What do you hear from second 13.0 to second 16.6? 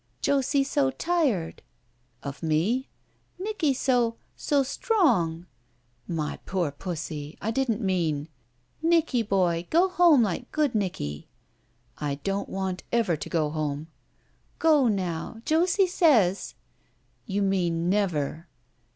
to go home." "Go now, Josie says."